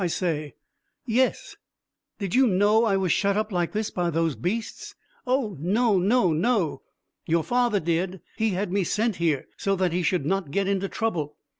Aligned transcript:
I 0.03 0.07
say." 0.07 0.55
"Yes." 1.05 1.55
"Did 2.17 2.33
you 2.33 2.47
know 2.47 2.85
I 2.85 2.97
was 2.97 3.11
shut 3.11 3.37
up 3.37 3.51
like 3.51 3.71
this 3.71 3.91
by 3.91 4.09
those 4.09 4.35
beasts?" 4.35 4.95
"Oh, 5.27 5.55
no, 5.59 5.99
no, 5.99 6.33
no!" 6.33 6.81
"Your 7.27 7.43
father 7.43 7.79
did. 7.79 8.19
He 8.35 8.49
had 8.49 8.71
me 8.71 8.83
sent 8.83 9.17
here, 9.17 9.45
so 9.57 9.75
that 9.75 9.93
he 9.93 10.01
should 10.01 10.25
not 10.25 10.49
get 10.49 10.67
into 10.67 10.89
trouble." 10.89 11.37